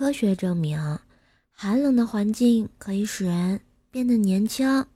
[0.00, 0.98] 科学证明，
[1.52, 3.60] 寒冷的环境可以使人
[3.90, 4.86] 变得年轻。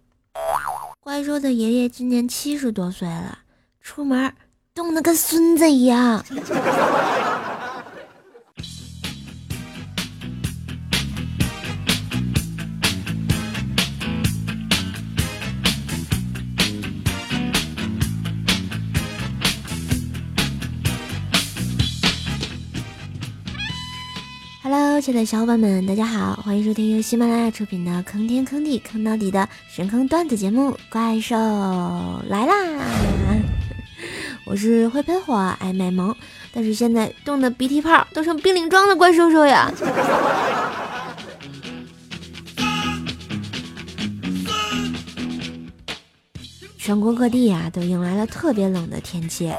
[0.98, 3.40] 怪兽的爷爷今年七十多岁了，
[3.82, 4.32] 出门
[4.74, 6.24] 冻得跟孙子一样。
[25.04, 31.36] 亲爱的小伙伴们，大家好，欢迎收听由喜马拉雅出品的《坑天坑地坑到底》的神坑段子节目《怪兽
[32.26, 32.54] 来啦
[34.46, 36.16] 》。我是会喷火、爱卖萌，
[36.54, 39.70] 但是现在冻得鼻涕泡都成冰凌装的怪兽兽呀！
[46.78, 49.52] 全国各地呀，都迎来了特别冷的天气，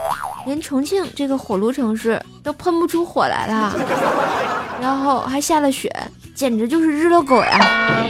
[0.48, 4.55] 连重庆这个火炉城市都喷不出火来了。
[4.82, 5.92] 然后还下了雪，
[6.34, 8.06] 简直就是日了狗呀！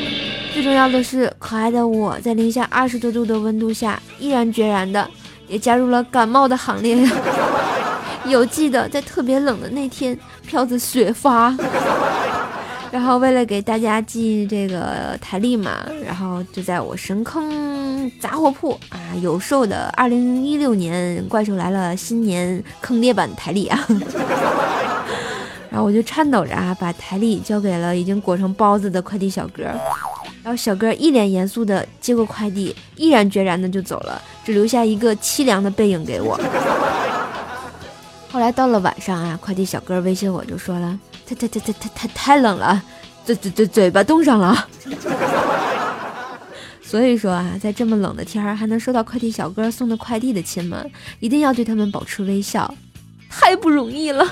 [0.54, 5.10] 最重要的是，可爱的我在零下二十多度的温度下，毅然决然的
[5.48, 6.98] 也加入了感冒的行列！
[8.26, 11.56] 有记得在特别冷的那天飘着雪花，
[12.92, 23.88] 然后为了给大家寄这个台历嘛，然后就在我神坑杂货铺啊有售的二零一六年《怪兽来了》新年坑爹版台历啊。
[25.76, 29.64] 然后我就颤抖着啊，把台历交给了已经裹成包子的快递小哥，
[30.42, 36.40] 然后小哥一脸严肃的接过快递，毅然决然的就走了，只留下一个凄凉的背影给我。
[38.32, 42.82] 后来到了晚上啊，快递小哥微信我就说了，太太太太太太冷了，
[43.26, 44.68] 嘴嘴嘴嘴巴冻上了。
[46.82, 52.74] 所以说啊，在这么冷的天儿还能收到快递小哥送的快递的亲们，一定要对他们保持微笑。
[53.30, 54.26] 太不容易了。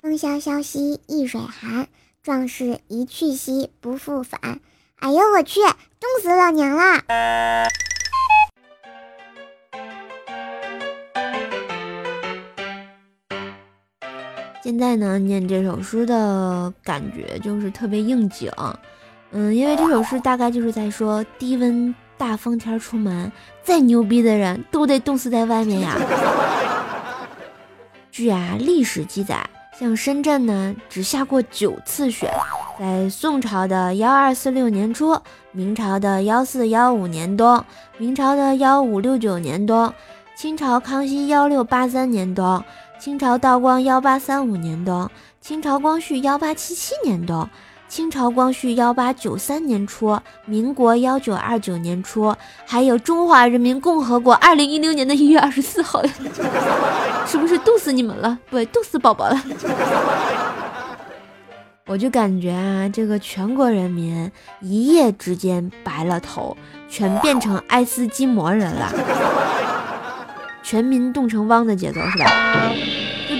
[0.00, 1.88] 风萧萧兮易水寒，
[2.22, 4.60] 壮士一去兮不复返。
[4.96, 7.02] 哎呦我去，冻死老娘了！
[14.62, 18.50] 现在呢，念这首诗的感觉就是特别应景。
[19.32, 23.32] 嗯，因为这首诗大概就是在说低温大风天出门，
[23.62, 25.96] 再牛逼的人都得冻死在外面呀。
[28.12, 29.48] 据啊历史记载，
[29.78, 32.30] 像深圳呢只下过九次雪，
[32.78, 35.18] 在宋朝的幺二四六年初，
[35.50, 37.64] 明朝的幺四幺五年冬，
[37.96, 39.90] 明朝的幺五六九年冬，
[40.36, 42.62] 清朝康熙幺六八三年冬，
[43.00, 45.08] 清朝道光幺八三五年冬，
[45.40, 47.48] 清朝光绪幺八七七年冬。
[47.92, 56.02] 清朝光绪幺八九三年初，民国幺九二九年初，还有中华人民共和国二零一六年的一月二十四号，
[57.28, 58.38] 是不是冻死你们了？
[58.48, 59.38] 不，冻死宝宝了。
[61.84, 64.32] 我就感觉啊，这个全国人民
[64.62, 66.56] 一夜之间白了头，
[66.88, 68.90] 全变成爱斯基摩人了，
[70.62, 72.72] 全民冻成汪的节奏是吧？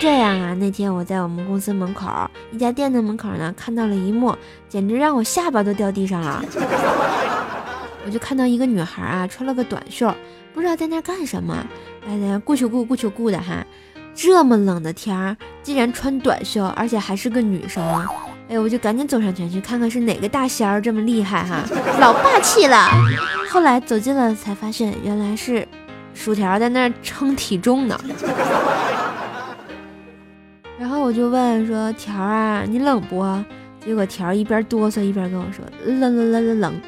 [0.03, 0.53] 就这样啊！
[0.55, 2.09] 那天我在我们公司门口
[2.51, 4.37] 一家店的门口呢，看到了一幕，
[4.69, 6.45] 简直让我下巴都掉地上了。
[8.05, 10.13] 我就看到一个女孩啊，穿了个短袖，
[10.53, 11.57] 不知道在那干什么，
[12.05, 13.65] 哎呀，顾求顾顾求顾的哈！
[14.13, 17.81] 这么冷的天儿，竟然穿短袖，而且还是个女生。
[18.49, 21.63] 哎，我就赶紧走上前去看看是哪个大仙儿这么厉害哈，
[22.01, 22.89] 老霸气了。
[23.49, 25.69] 后来走近了才发现，原来是
[26.13, 27.97] 薯条在那称体重呢。
[31.13, 33.25] 就问说：“条儿啊，你冷不？”
[33.85, 36.81] 结果条儿一边哆嗦一边跟我说：“冷冷冷冷冷。”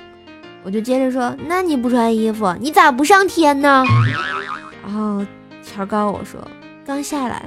[0.63, 3.85] 我就接着说：“那你不穿衣服，你咋不上天呢？”
[4.83, 5.25] 然后
[5.63, 6.41] 条儿告诉我说
[6.87, 7.43] ：“刚下来。”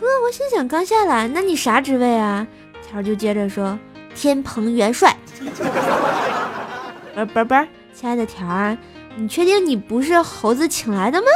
[0.00, 2.46] 呵，我心想刚下来，那你啥职位啊？
[2.88, 3.78] 条儿就接着说
[4.14, 5.16] ：“天蓬元帅。
[7.14, 7.54] ”不不不，
[7.92, 8.76] 亲爱的条啊，
[9.16, 11.26] 你确定你不是猴子请来的吗？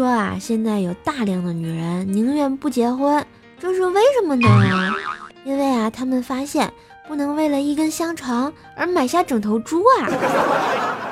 [0.00, 3.22] 说啊，现在有大量的女人宁愿不结婚，
[3.58, 4.94] 这是为什么呢？
[5.44, 6.72] 因为啊，他们发现
[7.06, 10.08] 不能为了一根香肠而买下整头猪啊。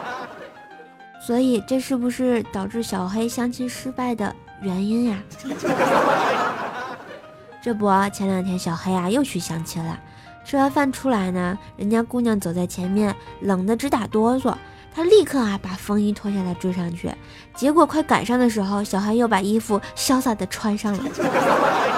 [1.21, 5.19] 所以这是不是导致小黑相亲失败的原因呀？
[7.61, 10.01] 这不，前两天小黑啊又去相亲了，
[10.47, 14.55] 吃完饭出来呢，人家姑娘走在前面，冷得直打哆嗦。
[14.99, 17.09] 他立刻啊把风衣脱下来追上去，
[17.55, 21.05] 结果快赶上的时候，小黑又把衣服潇洒的穿上了。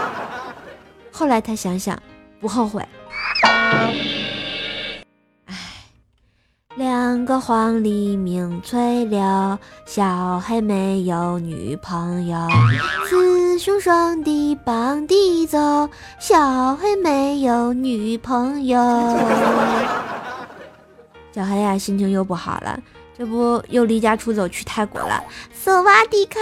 [1.10, 1.98] 后来他想想，
[2.42, 2.86] 不后悔。
[6.76, 12.36] 两个黄鹂鸣翠柳，小黑没有女朋友。
[13.08, 15.88] 雌雄双帝傍地走，
[16.18, 18.78] 小黑没有女朋友。
[21.32, 22.80] 小黑呀，心情又不好了，
[23.16, 25.22] 这不又离家出走去泰国了。
[25.52, 26.40] 索瓦迪卡。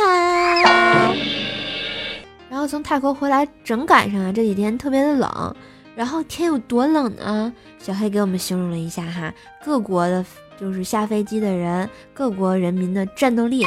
[2.50, 5.54] 然后从泰国回来，正赶上啊，这几天特别的冷。
[5.94, 7.52] 然后天有多冷呢？
[7.78, 10.24] 小黑给我们形容了一下哈，各国的，
[10.58, 13.66] 就是下飞机的人，各国人民的战斗力。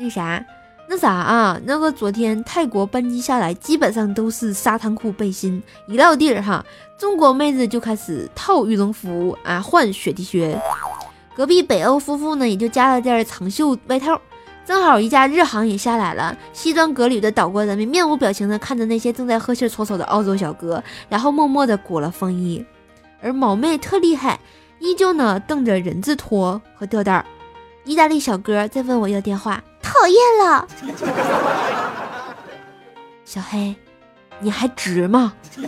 [0.00, 0.44] 那啥，
[0.86, 1.58] 那啥啊？
[1.64, 6.64] 那个昨天泰国班机下来，基本上都是沙滩裤背心，一到地儿哈，
[6.98, 10.60] 中国妹子就开始套羽绒服啊，换雪地靴。
[11.34, 14.20] 隔壁北欧夫妇呢，也就加了件长袖外套。
[14.66, 22.64] 正好一架日航也下来了，西装革履的岛国人民面无表情的看着那些正在喝气搓手的澳洲小哥，然后默默的裹了风衣。
[23.20, 24.38] 而毛妹特厉害，
[24.78, 27.24] 依旧呢瞪着人字拖和吊带儿。
[27.84, 30.66] 意大利小哥在问我要电话，讨厌了。
[33.24, 33.76] 小黑，
[34.40, 35.34] 你还值吗？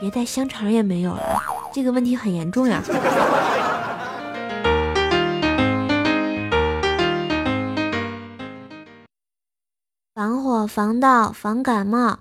[0.00, 1.42] 别带香肠也没有了，
[1.72, 2.80] 这个问题很严重呀。
[10.14, 12.18] 防火、防盗、防感冒，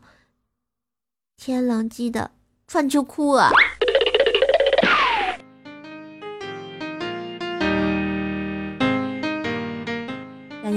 [1.38, 2.31] 天冷记得
[2.68, 3.50] 穿秋裤啊！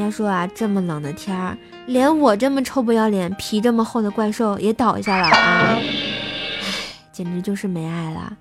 [0.07, 5.77] 他说啊，这么冷的天儿，连我这么臭不要脸、皮这么厚的怪兽也倒下了啊！
[5.77, 5.83] 唉，
[7.11, 8.33] 简直就是没爱了。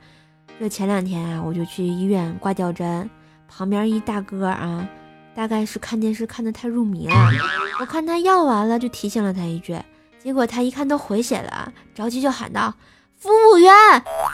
[0.60, 3.10] 这前两天啊，我就去医院挂吊针，
[3.50, 4.88] 旁边一大哥啊。
[5.36, 7.14] 大概是看电视看的太入迷了，
[7.80, 9.76] 我看他药完了就提醒了他一句，
[10.24, 12.72] 结果他一看都回血了，着急就喊道
[13.18, 13.74] ：“服务员，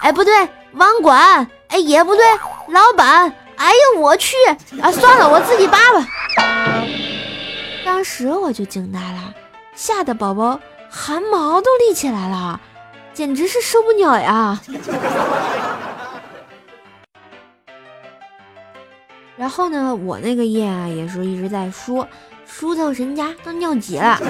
[0.02, 0.34] 哎不对，
[0.74, 2.24] 网管，哎也不对，
[2.68, 4.36] 老板，哎呀我去
[4.82, 6.06] 啊，算了，我自己拔吧。”
[7.92, 9.34] 当时我就惊呆了，
[9.76, 10.58] 吓得宝宝
[10.90, 12.62] 汗毛都立起来了，
[13.14, 14.62] 简直是受不了呀。
[19.36, 22.08] 然后呢，我那个夜啊，也是一直在输，
[22.46, 24.18] 输到人家都尿急了。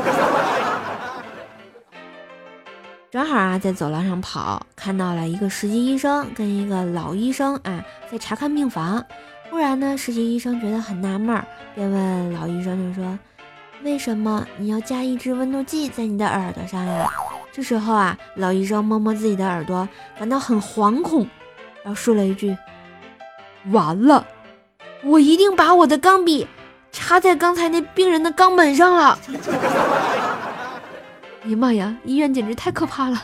[3.12, 9.06] 正好啊，在走廊上跑，看到了一个实习医生跟一个老医生啊，在查看病房。
[9.52, 11.40] 忽然呢，实习医生觉得很纳闷，
[11.76, 13.20] 便问老医生就说
[13.84, 17.10] ：“为什么你要加一支温度计在你的耳朵上呀？”
[17.52, 19.88] 这时候啊，老医生摸摸自己的耳朵，
[20.18, 21.28] 感到很惶恐，
[21.84, 22.56] 然后说了一句
[23.72, 24.26] ：“完了。”
[25.04, 26.48] 我一定把我的钢笔
[26.92, 29.18] 插在刚才那病人的肛门上了！
[31.44, 33.20] 哎呀妈呀，医院简直太可怕了！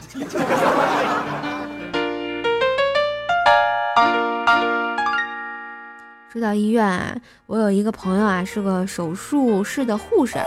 [6.38, 10.38] 说到医院，我有一个朋友啊，是个手术室的护士，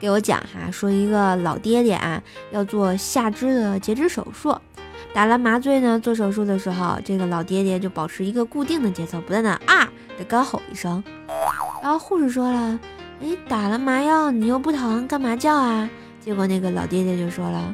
[0.00, 2.20] 给我讲哈，说一个老爹爹啊
[2.50, 4.58] 要做下肢的截肢手术，
[5.14, 9.88] 打了麻醉呢，做手术的时候，这个老爹爹就保持一个固定的节奏，不断的啊。
[10.18, 11.04] 得高吼一声，
[11.80, 12.76] 然后护士说了
[13.22, 15.88] ：“哎，打了麻药你又不疼，干嘛叫啊？”
[16.20, 17.72] 结果那个老爹爹就说了：“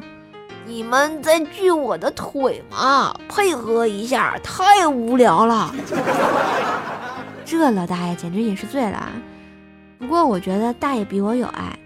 [0.67, 3.11] 你们在锯我的腿吗？
[3.27, 5.73] 配合一下，太无聊了。”
[7.45, 9.09] 这老大爷简直也是醉了。
[9.99, 11.77] 不过我觉得大爷比我有爱，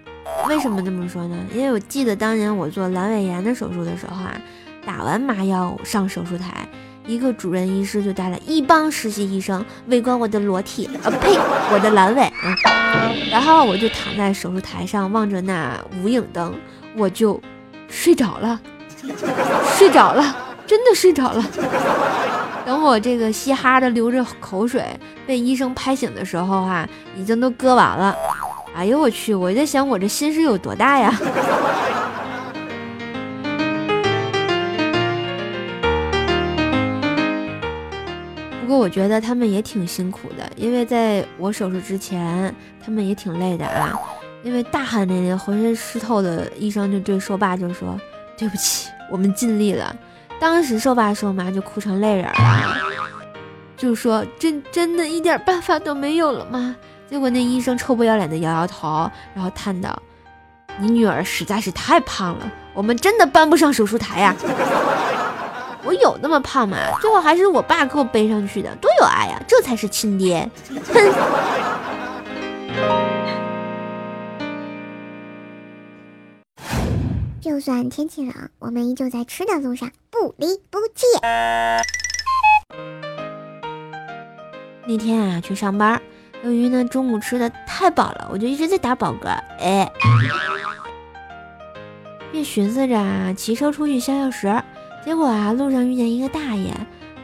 [0.47, 1.37] 为什么这么说呢？
[1.53, 4.41] 因为我记得当年我做阑尾炎的手术的时候啊，
[4.85, 6.67] 打完麻药上手术台。
[7.05, 11.37] 一个主任医师就带了一帮实习医生围观我的裸体，啊呸，
[11.73, 13.11] 我的阑尾啊！
[13.31, 16.53] 然后我就躺在手术台上望着那无影灯，
[16.95, 17.41] 我就
[17.87, 18.59] 睡着了，
[19.75, 20.35] 睡着了，
[20.69, 21.43] 真的睡着了。
[22.63, 24.85] 等我这个嘻哈的流着口水
[25.25, 28.15] 被医生拍醒的时候啊，已经都割完了。
[28.75, 29.33] 哎呦我去！
[29.33, 31.11] 我在想我这心是有多大呀？
[38.61, 42.53] 不过我觉得他们也挺辛苦的，因为在我手术之前，
[42.85, 43.99] 他们也挺累的啊。
[44.43, 47.99] 因为大汗淋漓、浑身湿透的医生就对瘦爸就说
[48.38, 49.93] ：“对不起，我们尽力了。”
[50.39, 52.77] 当时瘦爸瘦妈就哭成泪人了，
[53.75, 56.75] 就说：“真真的一点办法都没有了吗？”
[57.10, 60.01] 结果那医生臭不要脸的摇摇头，然后叹道
[60.79, 64.36] ：“你女儿实在是太胖了，我们真的搬不上手术台呀。”
[65.84, 66.77] 我有那么胖吗？
[67.01, 69.41] 最后还是我爸给我背上去的，多有爱呀！
[69.48, 70.50] 这才是亲爹。
[70.93, 71.13] 哼。
[77.41, 81.05] 就算天气冷，我们依旧在吃的路上不离不弃。
[84.86, 86.01] 那天啊，去上班，
[86.43, 89.29] 由于呢中午吃的太饱了，我就一直在打饱嗝，
[89.60, 89.89] 哎，
[92.29, 94.63] 便寻思着啊骑车出去消消食。
[95.05, 96.74] 结果啊，路上遇见一个大爷，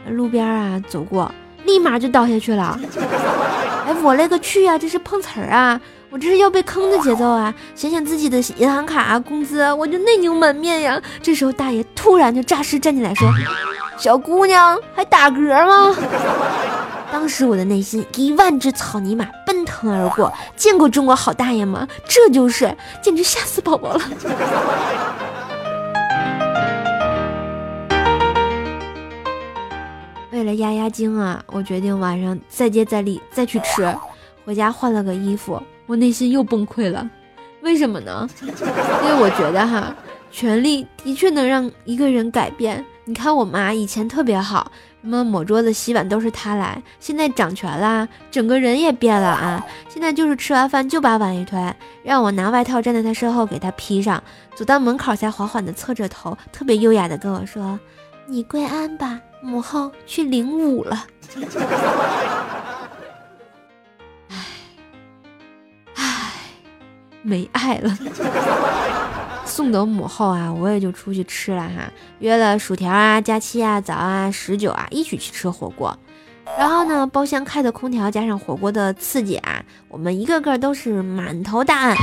[0.08, 1.30] 路边啊走过，
[1.64, 2.80] 立马就倒下去了。
[3.84, 5.78] 哎，我勒个去啊，这是碰瓷儿啊！
[6.16, 7.54] 我这是要被坑的节奏啊！
[7.74, 10.98] 想想自己的银行卡啊、工资，我就内牛满面呀。
[11.20, 13.28] 这时候大爷突然就诈尸站起来说
[14.00, 15.94] ：“小姑娘还打嗝吗？”
[17.12, 20.32] 当时我的内心一万只草泥马奔腾而过。
[20.56, 21.86] 见过中国好大爷吗？
[22.08, 24.00] 这就是简直吓死宝宝了。
[30.32, 33.94] 为了压压惊啊，我决定晚上再接再厉，再去吃。
[34.46, 35.62] 回家换了个衣服。
[35.86, 37.08] 我内心又崩溃了，
[37.62, 38.28] 为什么呢？
[38.42, 39.94] 因为我觉得哈，
[40.30, 42.84] 权力的确能让一个人改变。
[43.04, 49.64] 你看我妈以前特别好，什么抹桌子、洗碗都是她来，现在掌权啦，整个人也变了啊！
[49.88, 54.20] 现在就是吃完饭就把碗一推，让我拿外套站在她身后给她披上，
[54.56, 57.78] 走到门口才缓缓地侧着头，特别优雅地跟我说
[58.26, 61.06] ：“你归安吧，母后去领舞了。”
[67.22, 67.98] 没爱了，
[69.44, 75.96] 送走母后啊，我也就出去吃了哈，约了薯条啊、佳期啊、早啊、十九啊，一起去吃火锅。
[76.56, 81.96] 然后呢，包厢开的空调加上火锅的刺激啊，我们一个个都是满头大汗，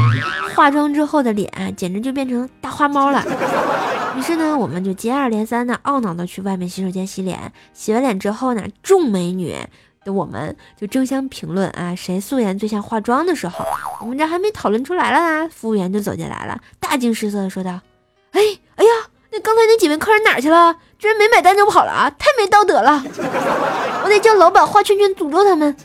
[0.53, 3.23] 化妆之后的脸简直就变成大花猫了。
[4.17, 7.53] 于是呢，我们就接二连三的懊恼的去外面洗手间洗脸。
[7.73, 9.55] 洗完脸之后呢，众美女。
[10.03, 13.65] 的我们就争相评论啊，谁素颜最像化妆的时候，
[14.01, 17.79] 我们这还没讨论出来了呢，服务员就走进来了，大惊失色的说道
[18.31, 18.41] ：“哎，
[18.75, 18.91] 哎呀，
[19.31, 20.75] 那刚才那几位客人哪去了？
[20.99, 23.03] 居然没买单就跑了啊，太没道德了！
[24.03, 25.75] 我得叫老板画圈圈诅咒他们。”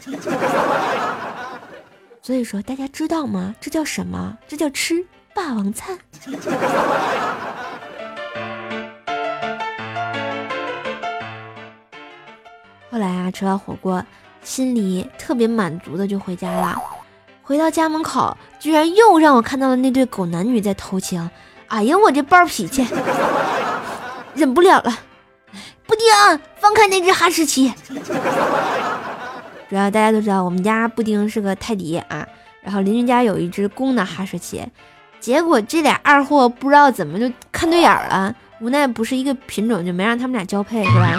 [2.23, 3.55] 所以说，大家知道吗？
[3.61, 4.37] 这叫什么？
[4.47, 5.99] 这叫吃霸王餐。
[12.99, 14.05] 后来啊，吃完火锅，
[14.43, 16.77] 心里特别满足的就回家了。
[17.45, 21.31] 回到家门口，居然又让我看到了那对狗男女在偷情。
[21.69, 22.85] 哎呀，我这暴脾气，
[24.35, 24.99] 忍不了了！
[25.87, 27.73] 布丁，放开那只哈士奇。
[29.71, 32.27] 主要大家都知道，我们家布丁是个泰迪啊，
[32.63, 34.67] 然后邻居家有一只公的哈士奇，
[35.21, 41.15] 结果这俩二货不知道怎么就看对眼了，无奈不是一个品种，就没让他们俩交配，是吧？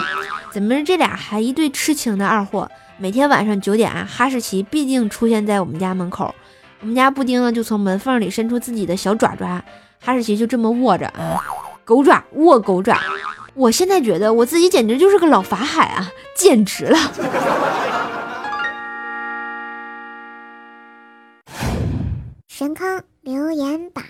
[0.52, 2.68] 怎么这俩还一对痴情的二货？
[2.98, 6.34] 每天晚上九点啊，哈士奇必定出现在我们家门口。
[6.80, 9.62] 我们家布丁呢，就从门缝里伸出自己的小爪爪，
[10.00, 11.38] 哈士奇就这么握着啊，
[11.84, 12.98] 狗爪握狗爪。
[13.54, 16.98] 我现在觉得我自己简直就是个老法海啊，简直了！
[22.48, 24.04] 神坑留言板。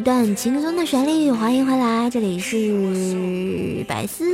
[0.00, 4.24] 一段轻松的旋律，欢迎回来，这里是百思，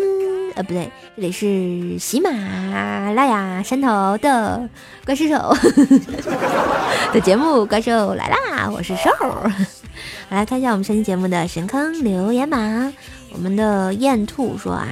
[0.55, 4.71] 呃，不对，这里是喜马拉雅山头的
[5.05, 5.27] 怪兽
[7.13, 9.11] 的节目《怪兽来啦》，我是兽。
[10.29, 12.93] 来看一下我们上期节目的神坑留言吧。
[13.33, 14.87] 我们的燕兔说啊，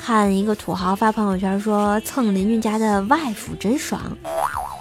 [0.00, 4.00] 看一个土豪发朋友圈说蹭邻居家的外服真爽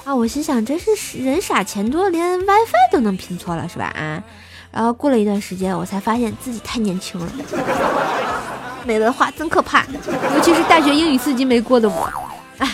[0.05, 3.87] 啊，我心想真是人傻钱多，连 WiFi 都能拼错了是吧？
[3.87, 4.23] 啊。
[4.75, 7.31] 然后过了一段时间，我才发现自己太年轻了，
[8.85, 9.85] 没文化真可怕，
[10.35, 12.11] 尤其是大学英语四级没过的我，
[12.57, 12.69] 哎。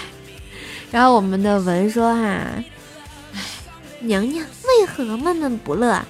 [0.89, 2.65] 然后我们的文说哈，哎，
[3.99, 6.01] 娘娘为何闷闷不乐？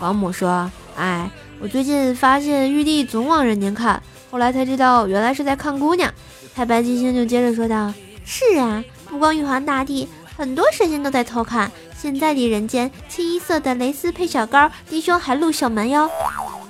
[0.00, 4.00] 王母说，哎，我最近发现玉帝总往人间看，
[4.30, 6.08] 后来才知道原来是在看姑娘。
[6.54, 7.92] 太白金星就接着说道，
[8.24, 11.68] 是啊，不光玉皇大帝，很多神仙都在偷看。
[12.04, 16.06] 现在的人间，清一色的蕾丝配小高，低胸还露小蛮腰。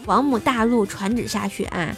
[0.07, 1.89] 王母大怒，传旨下去啊！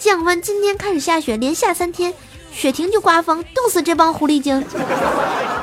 [0.00, 2.12] 降温，今天开始下雪，连下三天，
[2.50, 4.66] 雪停就刮风，冻死这帮狐狸精。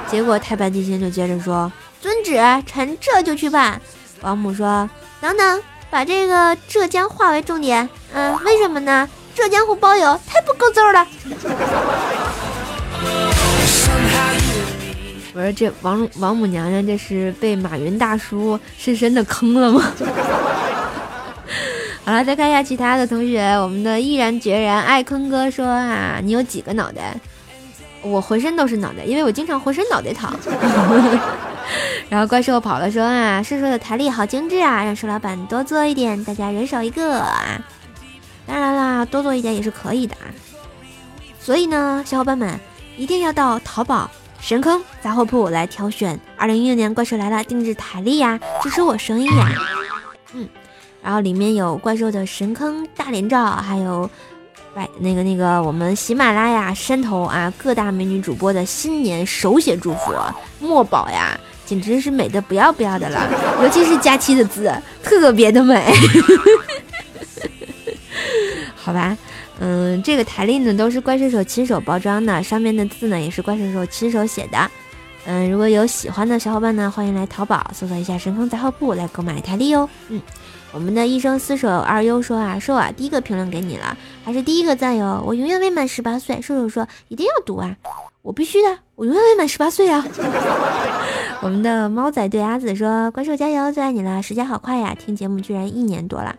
[0.09, 3.81] 结果太白金星就接着说：“遵旨，臣这就去办。”
[4.23, 7.89] 王母说：“等等，把这个浙江划为重点。
[8.13, 9.09] 嗯，为什么呢？
[9.35, 11.05] 浙江沪包邮，太不够揍了。
[15.33, 19.81] 我说这王王母娘娘这是被马云大叔深深的坑了吗？
[22.03, 27.15] 好了，再看一下其他的同学，我们的毅然决然爱坤哥说啊，你有几个脑袋？
[28.01, 30.33] 我浑身都是脑袋，因为我经常浑身脑袋疼。
[32.09, 37.61] 然后怪兽跑了说啊，瘦瘦的台历好精致啊，让瘦老板多做一点，大家人手一个啊。
[38.47, 40.25] 当然啦，多做一点也是可以的啊。
[41.39, 42.59] 所以呢，小伙伴们
[42.97, 44.09] 一定要到淘宝
[44.41, 49.51] 神坑杂货铺来挑选二零一六年怪兽来了定制台历呀，支持我生意呀。
[50.33, 50.47] 嗯，
[51.03, 54.09] 然后里面有怪兽的神坑大脸照，还有。
[54.71, 60.13] 拜那个那个，我们喜马拉雅山头啊，各大美女主播的新年手写祝福，
[60.59, 63.27] 墨宝呀，简直是美的不要不要的了，
[63.63, 65.91] 尤其是佳期的字，特别的美。
[68.77, 69.17] 好吧，
[69.59, 74.57] 嗯，这个台历呢都是怪兽手亲手包装的，上面的字呢也是怪兽手亲手写的。
[75.25, 79.89] 嗯，如果有喜欢的小伙伴呢，欢迎来淘宝搜索一下神坑杂货铺来购买台历哦。
[80.07, 80.21] 嗯。
[80.71, 85.19] 我们的一生厮守二优说啊，瘦啊，第一个评论给你了，还是第一个赞哟！
[85.25, 86.39] 我永远未满十八岁。
[86.43, 87.75] 瘦瘦说一定要读啊，
[88.21, 90.05] 我必须的，我永远未满十八岁啊！
[91.41, 94.21] 我们的猫仔对阿紫说，怪兽加油，最爱你了！
[94.21, 96.35] 时间好快呀，听节目居然一年多了，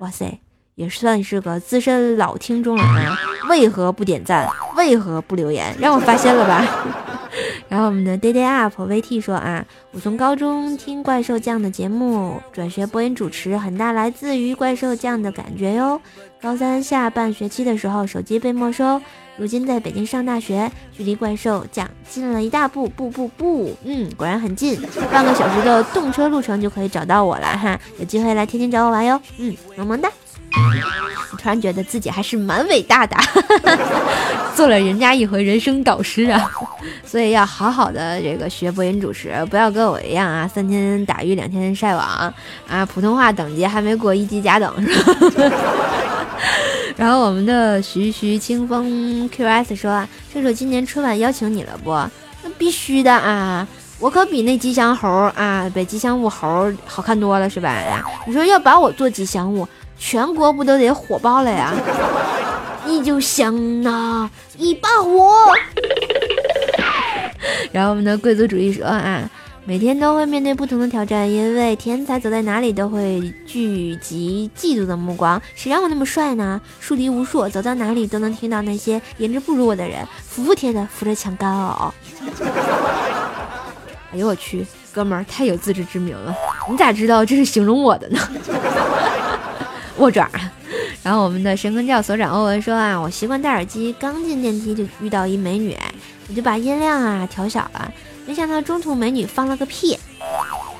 [0.00, 0.38] 哇塞，
[0.80, 3.18] 也算是个资深老听众了啊！
[3.50, 4.48] 为何不点赞？
[4.78, 5.76] 为何不留言？
[5.78, 6.64] 让我发现了吧！
[7.68, 16.00] 然后我们的 day day up vt 说啊，我从高中听怪兽酱的节目转学播音主持，很大来自于怪兽酱的感觉哟。
[16.40, 18.98] 高三下半学期的时候，手机被没收，
[19.36, 24.80] 如今在北京上大学，距离怪兽酱近了一大步，步步步，嗯，果然很近，
[25.12, 30.10] 半个小时的动车路程就可以找到我了哈，有机会来天津找我玩哟，嗯，萌萌哒。
[31.38, 33.16] 突然觉得自己还是蛮伟大的，
[34.54, 36.50] 做了人家一回人生导师啊，
[37.04, 42.32] 所以要好好的这个学播音主持，不要跟我一样啊，三天打鱼两天晒网
[42.68, 45.10] 啊，普通话等级还没过一级甲等是
[45.48, 45.56] 吧？
[46.96, 51.90] 然后我们的徐徐清风 QS 说，射手今年春晚邀请你了不？
[52.42, 53.66] 那必须的啊，
[53.98, 57.70] 我可比那吉祥猴啊，比吉祥物猴好看多了是吧？
[57.72, 59.66] 呀你说要把我做吉祥物？
[60.00, 61.72] 全国不都得火爆了呀？
[62.86, 65.54] 你就像那一把火。
[67.70, 69.30] 然后我们的贵族主义说啊，
[69.64, 75.40] 每天都会面对不同的挑战，因为天才走在哪里都会聚集嫉妒的目光。
[75.54, 76.60] 谁让我那么帅呢？
[76.80, 81.92] 树敌无数，走到哪里都能听到那些颜值不如我的人服服帖的扶着墙干呕。
[84.12, 86.34] 哎呦我去，哥们儿太有自知之明了，
[86.68, 88.18] 你咋知道这是形容我的呢？
[90.00, 90.28] 握爪，
[91.04, 95.76] 然后我们的神坑教所长欧文说啊，我习惯戴耳机，刚进电梯就遇到一美女，
[96.28, 97.92] 我就把音量啊调小了，
[98.26, 99.98] 没想到中途美女放了个屁，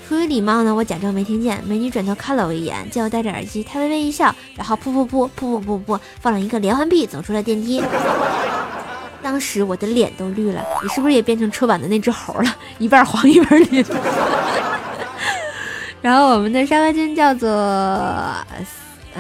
[0.09, 7.83] 出于礼貌呢，我假装没听见，美女转头看了我一眼，见我戴着耳机，她微微一笑，然后噗噗噗噗噗噗噗放了一个连环屁，走出了电梯，
[9.23, 13.85] 当时我的脸都绿了，你是不是也变成车板的那只猴了，一半黄一半绿？
[16.01, 17.47] 然后我们的沙发君叫做。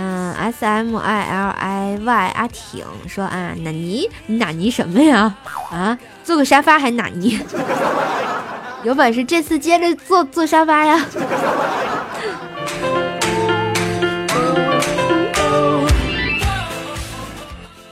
[0.03, 4.09] 嗯，S M I L I Y 阿挺说啊，纳尼？
[4.29, 5.35] 纳尼什么呀？
[5.71, 7.39] 啊，坐个沙发还纳尼？
[8.83, 10.97] 有本事这次接着坐坐沙发呀！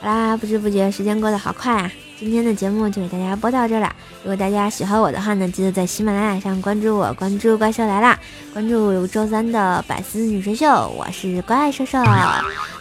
[0.01, 1.91] 好啦，不知不觉时间过得好快啊！
[2.19, 3.95] 今天的节目就给大家播到这啦。
[4.25, 8.19] 如果大家喜欢我的话呢，记得在喜马拉雅上关注我，关注怪兽来啦，
[8.53, 10.67] 关注周三的百思女神秀，
[10.99, 12.03] 我是怪兽兽。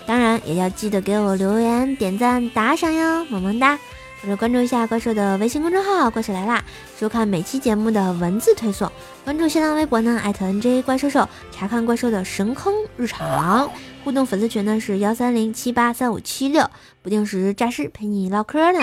[0.07, 3.77] 当然也要记得给我留言、点赞、打赏哟，萌萌哒！
[4.23, 6.63] 或者关注一下怪兽的微信公众号“怪兽来啦”，
[6.99, 8.91] 收看每期节目的文字推送。
[9.23, 13.69] 关注新浪微博呢，艾特 NJ 怪兽兽，查看怪兽的神坑日常。
[14.03, 16.67] 互动粉丝群呢是幺三零七八三五七六，
[17.03, 18.79] 不定时诈尸陪你唠嗑呢。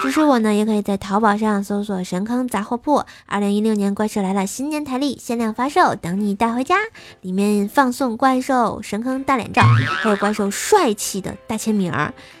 [0.00, 6.76] 支持我呢，也可以在淘宝上搜索“神坑杂货铺”，二零一六年怪兽来了新年台历限量发售，等你带回家。
[7.20, 9.62] 里面放送怪兽神坑大脸照，
[10.00, 11.92] 还有怪兽帅气的大签名。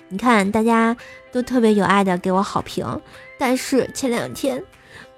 [0.08, 0.96] 你看，大家
[1.30, 2.98] 都特别有爱的给我好评，
[3.38, 4.62] 但是前两天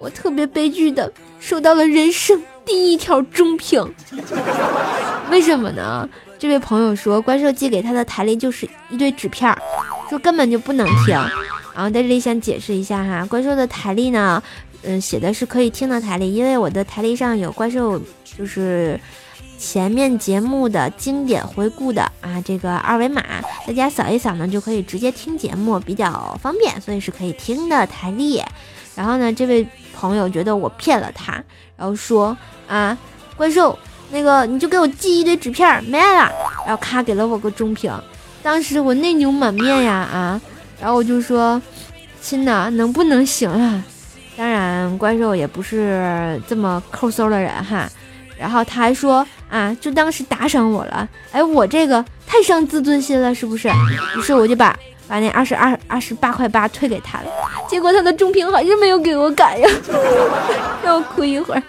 [0.00, 3.86] 我特别悲剧的收到了人生第一条中评，
[5.30, 6.08] 为什么呢？
[6.38, 9.60] 这位朋友说，怪兽寄给他的台历就是一堆纸片儿，
[10.08, 11.14] 说根本就不能听。
[11.74, 14.42] 然后在这里想解释一下哈，怪兽的台历呢，
[14.82, 18.98] 嗯，写的是可以听的台历，因为我的台历上有怪兽就是
[19.58, 23.22] 前面节目的经典回顾的啊这个二维码，
[23.66, 28.42] 大家扫一扫呢，就可以直接听节目，比较方便，所以是可以听的台历。
[28.96, 29.66] 然后呢，这位
[30.00, 31.34] 朋友觉得我骗了他，
[31.76, 32.34] 然后说
[32.66, 32.96] 啊，
[33.36, 33.78] 怪兽，
[34.10, 36.32] 那个你就给我寄一堆纸片，没了。
[36.64, 37.92] 然后咔给了我个中评，
[38.42, 40.40] 当时我内牛满面呀啊，
[40.80, 41.60] 然后我就说，
[42.22, 43.84] 亲呐，能不能行啊？
[44.38, 47.86] 当然，怪兽也不是这么抠搜的人哈。
[48.38, 51.06] 然后他还说啊，就当是打赏我了。
[51.30, 53.68] 哎，我这个太伤自尊心了，是不是？
[54.16, 54.74] 于是我就把
[55.10, 57.26] 把那二十二二十八块八退给他了。
[57.68, 59.68] 结果他的中评还是没有给我改呀，
[60.84, 61.62] 让我哭一会儿。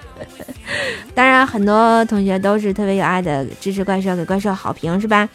[1.15, 5.27] 当然，很多同学都是特别有爱的支持怪兽，给怪兽好评是吧？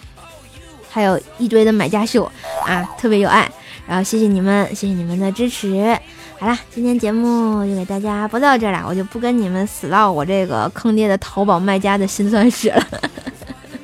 [0.89, 2.25] 还有一堆的买家秀
[2.65, 3.51] 啊，特别有爱。
[3.89, 5.99] 然后谢谢你们，谢谢你们的支持。
[6.39, 12.87] 好了，今天节目就给大家播到这儿了，我就不跟你们死唠我这个坑爹的淘宝卖家的辛酸史了。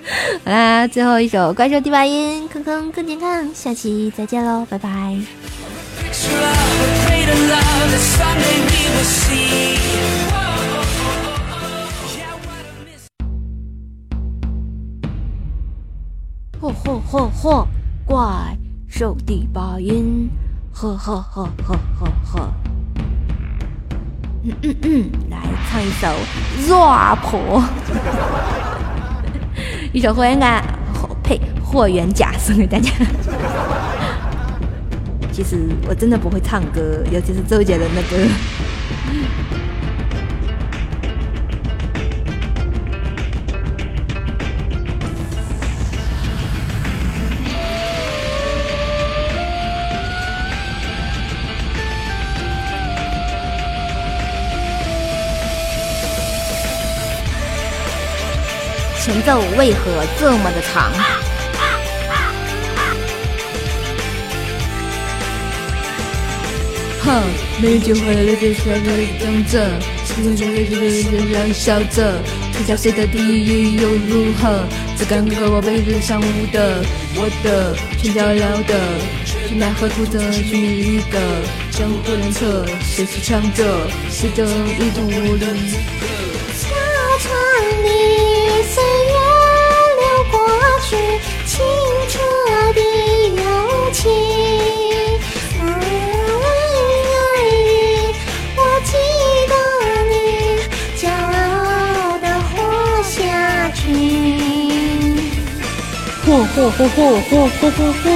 [0.44, 5.16] 好啦，最后一首《怪兽第八音》，坑坑更健康，下期再见喽，拜拜。
[16.60, 17.66] 嚯嚯嚯嚯，
[18.06, 18.18] 怪
[18.88, 20.28] 兽第八音。
[20.74, 22.52] 呵呵呵呵呵呵，
[24.42, 25.36] 嗯嗯嗯，来
[25.68, 26.08] 唱一首
[26.72, 27.18] 《rap》，
[29.92, 30.64] 一首霍元甲，
[31.22, 32.90] 呸，霍元甲送给大家。
[35.30, 38.16] 其实我真的不会唱歌，尤其是周杰伦的歌。
[59.04, 60.92] 前奏为何这么的长？
[67.02, 67.20] 哼，
[67.60, 68.86] 没机会了就笑着
[69.18, 69.68] 等着，
[70.18, 74.62] 没机会了就让笑着，天下谁的第一又如何？
[74.96, 76.84] 只敢和我背着上舞的，
[77.16, 78.78] 我的全脚镣的，
[79.26, 81.18] 去奈何图的去谜语的，
[81.72, 83.64] 江湖难测，谁是强者？
[84.08, 84.46] 谁的
[84.78, 85.46] 一途无力？
[106.62, 108.06] 霍霍霍霍霍霍霍，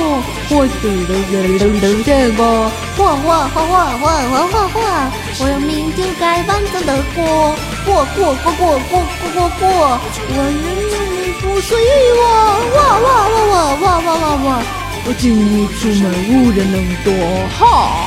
[0.48, 4.76] 霍，死了人人人这个，活活活活活活活活，
[5.40, 7.56] 我用命就该完整的活。
[7.84, 9.66] 过过过过过过过过，
[10.30, 10.62] 我愿
[11.10, 11.76] 你不随
[12.16, 12.22] 我，
[12.76, 14.62] 哇哇哇哇哇哇哇哇，
[15.06, 17.08] 我进屋出门无人能躲，
[17.58, 18.05] 哈。